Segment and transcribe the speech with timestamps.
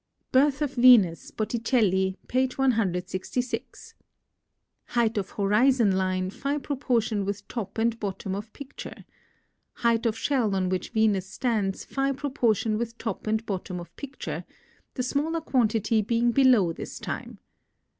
[0.31, 3.95] "Birth of Venus," Botticelli, page 166 [Transcribers
[4.89, 4.99] Note: Plate XXXVII].
[4.99, 9.05] Height of horizon line Phi proportion with top and bottom of picture.
[9.73, 14.43] Height of shell on which Venus stands Phi proportion with top and bottom of picture,
[14.95, 17.37] the smaller quantity being below this time.